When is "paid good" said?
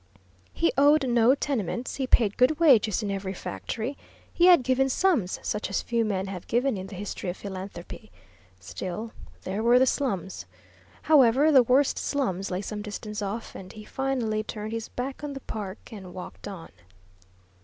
2.07-2.59